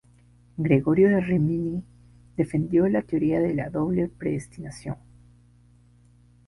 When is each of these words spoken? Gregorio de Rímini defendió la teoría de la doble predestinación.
Gregorio 0.57 1.09
de 1.09 1.21
Rímini 1.21 1.83
defendió 2.35 2.89
la 2.89 3.03
teoría 3.03 3.39
de 3.39 3.53
la 3.53 3.69
doble 3.69 4.07
predestinación. 4.09 4.97